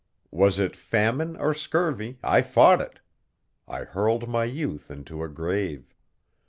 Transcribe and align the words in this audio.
Was 0.31 0.57
it 0.57 0.75
famine 0.75 1.35
or 1.37 1.53
scurvy 1.53 2.17
I 2.23 2.41
fought 2.41 2.81
it; 2.81 3.01
I 3.67 3.83
hurled 3.83 4.27
my 4.27 4.45
youth 4.45 4.89
into 4.89 5.21
a 5.21 5.29
grave. 5.29 5.93